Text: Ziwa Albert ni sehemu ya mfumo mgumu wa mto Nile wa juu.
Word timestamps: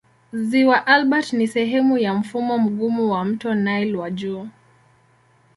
Ziwa 0.33 0.87
Albert 0.87 1.33
ni 1.33 1.47
sehemu 1.47 1.97
ya 1.97 2.13
mfumo 2.13 2.57
mgumu 2.57 3.11
wa 3.11 3.25
mto 3.25 3.53
Nile 3.53 3.97
wa 3.97 4.11
juu. 4.11 4.47